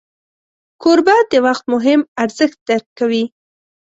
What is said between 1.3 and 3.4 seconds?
د وخت مهم ارزښت درک کوي.